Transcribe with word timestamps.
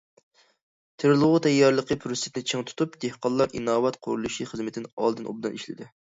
تېرىلغۇ 1.03 1.29
تەييارلىقى 1.45 1.97
پۇرسىتىنى 2.05 2.45
چىڭ 2.53 2.65
تۇتۇپ، 2.71 2.97
دېھقانلار 3.07 3.55
ئىناۋەت 3.61 4.01
قۇرۇلۇشى 4.09 4.51
خىزمىتىنى 4.55 4.93
ئالدىن 4.99 5.31
ئوبدان 5.33 5.63
ئىشلىدى. 5.63 5.93